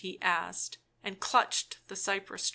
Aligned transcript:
he 0.01 0.19
asked, 0.19 0.79
and 1.03 1.19
clutched 1.19 1.77
the 1.87 1.95
cypress 1.95 2.47
trunk. 2.49 2.49